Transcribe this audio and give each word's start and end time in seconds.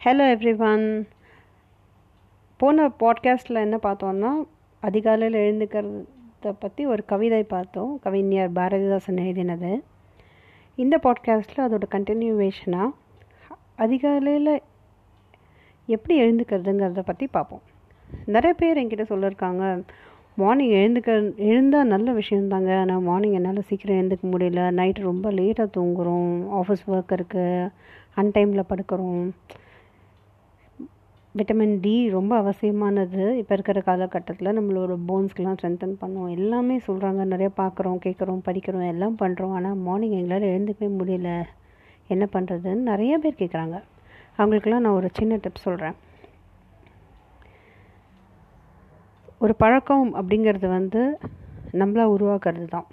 Hello 0.00 0.24
everyone 0.32 0.84
போன 2.56 2.84
பாட்காஸ்ட்டில் 3.00 3.60
என்ன 3.60 3.76
பார்த்தோன்னா 3.82 4.30
அதிகாலையில் 4.82 5.38
எழுந்துக்கிறத 5.38 6.52
பற்றி 6.58 6.86
ஒரு 6.86 7.04
கவிதை 7.04 7.42
பார்த்தோம். 7.42 7.98
கவிஞர் 7.98 8.52
பாரதிதாசன் 8.52 9.18
எழுதினது. 9.24 9.72
இந்த 10.76 11.00
பாட்காஸ்ட்டில் 11.02 11.64
அதோட 11.66 11.88
கண்டினியூவேஷனாக 11.96 12.94
அதிகாலையில் 13.76 14.54
எப்படி 15.86 16.20
எழுந்துக்கிறதுங்கிறத 16.22 17.00
பற்றி 17.00 17.26
பார்ப்போம். 17.26 17.64
நிறைய 18.24 18.54
பேர் 18.54 18.76
என்கிட்ட 18.76 19.06
சொல்லியிருக்காங்க 19.12 19.84
மார்னிங் 20.34 20.74
எழுந்துக்க 20.82 21.12
எழுந்தால் 21.50 21.86
நல்ல 21.86 22.12
விஷயந்தாங்க 22.12 22.80
ஆனால் 22.80 23.00
மார்னிங் 23.00 23.32
என்னால் 23.32 23.68
சீக்கிரம் 23.68 24.00
எழுந்துக்க 24.00 24.34
முடியல. 24.34 24.72
நைட்டு 24.80 25.10
ரொம்ப 25.12 25.32
லேட்டாக 25.32 25.74
தூங்குகிறோம் 25.76 26.34
ஆஃபீஸ் 26.62 26.90
ஒர்க் 26.94 27.16
இருக்குது 27.20 27.70
அன்டைமில் 28.16 28.70
படுக்கிறோம். 28.72 29.24
விட்டமின் 31.38 31.74
டி 31.84 31.94
ரொம்ப 32.16 32.32
அவசியமானது. 32.42 33.22
இப்போ 33.40 33.52
இருக்கிற 33.56 33.80
காலகட்டத்தில் 33.88 34.56
நம்மளோட 34.58 34.92
போன்ஸ்க்கெலாம் 35.08 35.56
ஸ்ட்ரென்தன் 35.58 35.98
பண்ணுவோம். 36.02 36.30
எல்லாமே 36.36 36.76
சொல்கிறாங்க 36.86 37.24
நிறைய 37.32 37.48
பார்க்குறோம் 37.60 37.98
கேட்குறோம் 38.04 38.42
படிக்கிறோம் 38.48 38.90
எல்லாம் 38.94 39.16
பண்ணுறோம் 39.22 39.54
ஆனால் 39.58 39.78
மார்னிங் 39.86 40.16
எங்களால் 40.20 40.50
எழுந்துக்கவே 40.52 40.90
முடியல. 41.00 41.30
என்ன 42.14 42.24
பண்ணுறதுன்னு 42.34 42.88
நிறைய 42.92 43.14
பேர் 43.22 43.40
கேட்குறாங்க 43.42 43.76
அவங்களுக்கெல்லாம் 44.38 44.84
நான் 44.86 44.98
ஒரு 45.00 45.08
சின்ன 45.18 45.38
டிப் 45.44 45.64
சொல்கிறேன் 45.66 45.96
ஒரு 49.44 49.54
பழக்கம் 49.62 50.08
அப்படிங்கிறது 50.20 50.68
வந்து 50.78 51.02
நம்மளாக 51.80 52.14
உருவாக்குறது 52.16 52.68
தான் 52.74 52.88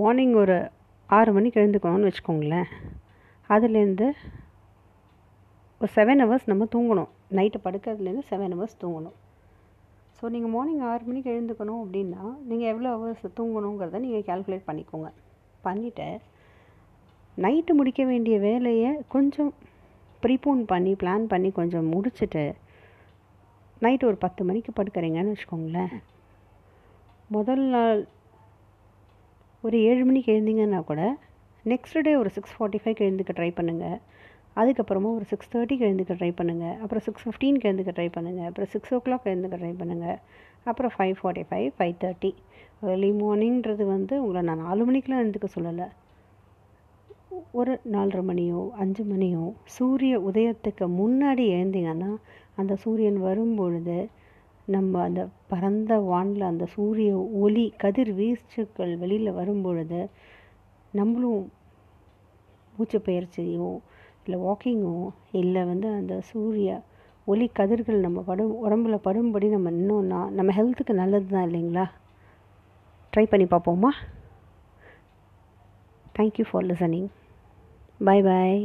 மார்னிங் 0.00 0.34
ஒரு 0.42 0.56
ஆறு 1.10 1.30
மணிக்கு 1.36 1.60
எழுந்துக்கணும்னு 1.62 2.08
வச்சுக்கோங்களேன். 2.08 2.68
அதுலேருந்து 3.50 4.06
ஒரு 5.80 5.90
செவன் 5.96 6.22
ஹவர்ஸ் 6.22 6.50
நம்ம 6.50 6.64
தூங்கணும். 6.74 7.10
நைட்டு 7.38 7.58
படுக்கிறதுலேருந்து 7.64 8.28
செவன் 8.30 8.54
ஹவர்ஸ் 8.54 8.80
தூங்கணும். 8.82 9.16
ஸோ 10.18 10.30
நீங்கள் 10.34 10.52
மார்னிங் 10.54 10.84
ஆறு 10.90 11.02
மணிக்கு 11.08 11.30
எழுந்துக்கணும் 11.34 11.82
அப்படின்னா 11.84 12.22
நீங்கள் 12.50 12.70
எவ்வளோ 12.72 12.90
ஹவர்ஸ் 12.94 13.24
தூங்கணுங்கிறத 13.38 14.00
நீங்கள் 14.06 14.26
கேல்குலேட் 14.28 14.68
பண்ணிக்கோங்க. 14.70 15.10
பண்ணிவிட்டு 15.66 16.08
நைட்டு 17.44 17.72
முடிக்க 17.78 18.02
வேண்டிய 18.12 18.36
வேலையை 18.48 18.90
கொஞ்சம் 19.14 19.50
ப்ரீபோன் 20.22 20.62
பண்ணி 20.72 20.92
பிளான் 21.02 21.26
பண்ணி 21.32 21.50
கொஞ்சம் 21.58 21.86
முடிச்சுட்டு 21.94 22.44
நைட்டு 23.84 24.08
ஒரு 24.10 24.18
பத்து 24.24 24.42
மணிக்கு 24.48 24.70
படுக்கிறீங்கன்னு 24.78 25.34
வச்சுக்கோங்களேன். 25.34 25.94
முதல் 27.36 27.64
நாள் 27.74 28.00
ஒரு 29.66 29.76
ஏழு 29.90 30.02
மணிக்கு 30.08 30.32
எழுந்தீங்கன்னா 30.34 30.80
கூட 30.90 31.02
நெக்ஸ்ட் 31.64 31.98
டே 32.06 32.12
ஒரு 32.20 32.30
சிக்ஸ் 32.36 32.54
ஃபார்ட்டி 32.56 32.78
ஃபைவ்க்கு 32.82 33.06
எழுந்துக்க 33.06 33.32
ட்ரை 33.38 33.50
பண்ணுங்கள் 33.58 33.98
அதுக்கப்புறமா 34.56 35.10
ஒரு 35.14 35.24
சிக்ஸ் 35.24 35.50
தேர்ட்டிக்கு 35.52 35.86
எழுந்துக்க 35.88 36.14
ட்ரை 36.20 36.30
பண்ணுங்கள் 36.36 36.76
அப்புறம் 36.78 37.04
சிக்ஸ் 37.04 37.24
ஃபிஃப்டீனுக்கு 37.26 37.68
எழுந்துக்க 37.70 37.92
ட்ரை 37.98 38.08
பண்ணுங்கள் 38.16 38.46
அப்புறம் 38.46 38.70
சிக்ஸ் 38.70 38.94
ஓ 38.94 38.98
கிளாக் 38.98 39.28
எழுந்துக்க 39.32 39.58
ட்ரை 39.62 39.74
பண்ணுங்கள் 39.80 40.18
அப்புறம் 40.64 40.92
five 40.96 41.14
forty 41.20 41.44
five 41.50 41.70
five 41.78 41.94
thirty 42.04 42.34
early 42.82 43.10
மார்னிங்கிறது 43.10 43.86
வந்து 43.86 44.22
உங்களை 44.22 44.42
நான் 44.42 44.62
நாலு 44.62 44.84
மணிக்கெலாம் 44.90 45.22
எழுந்துக்க 45.22 45.48
சொல்லலை. 45.54 45.88
ஒரு 47.50 47.80
நாலரை 47.92 48.22
மணியோ 48.24 48.70
அஞ்சு 48.70 49.04
மணியோ 49.04 49.52
சூரிய 49.64 50.18
உதயத்துக்கு 50.20 50.86
முன்னாடி 51.00 51.44
எழுந்தீங்கன்னா 51.56 52.10
அந்த 52.56 52.76
சூரியன் 52.76 53.20
வரும்பொழுது 53.20 54.08
நம்ம 54.66 55.02
அந்த 55.02 55.28
பரந்த 55.48 55.98
வானில் 55.98 56.42
அந்த 56.42 56.66
சூரிய 56.66 57.12
ஒளி 57.16 57.72
கதிர் 57.76 58.12
வீச்சுக்கள் 58.14 58.98
வெளியில் 58.98 59.32
வரும்பொழுது 59.32 60.00
நம்மளும் 60.92 61.50
மூச்சு 62.76 62.98
பயிற்சியோ 62.98 63.70
இல்லை 64.26 64.38
வாக்கிங்கோ 64.40 64.94
இல்லை 65.30 65.64
வந்து 65.64 65.88
அந்த 65.88 66.20
சூரிய 66.20 66.70
ஒளி 67.26 67.50
கதிர்கள் 67.52 67.98
நம்ம 68.00 68.20
படும் 68.20 68.52
உடம்புல 68.64 68.96
படும்படி 69.04 69.48
நம்ம 69.48 69.70
நின்னோன்னா 69.70 70.30
நம்ம 70.30 70.52
ஹெல்த்துக்கு 70.52 70.92
நல்லது 70.92 71.26
தான் 71.26 71.46
இல்லைங்களா? 71.48 71.84
ட்ரை 73.12 73.24
பண்ணி 73.24 73.44
பார்ப்போமா? 73.44 73.90
Thank you 76.18 76.44
for 76.50 76.64
listening 76.64 77.08
bye 78.00 78.22
bye 78.22 78.60